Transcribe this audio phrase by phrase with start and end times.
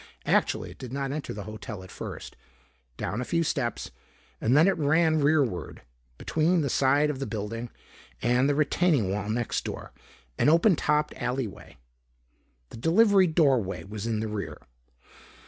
[0.25, 2.35] Actually it did not enter the hotel at first.
[2.97, 3.91] Down a few steps
[4.41, 5.83] and then it ran rearward
[6.17, 7.69] between the side of the building
[8.19, 9.91] and the retaining wall next door,
[10.39, 11.77] an open topped alleyway.
[12.69, 14.57] The delivery doorway was in the rear.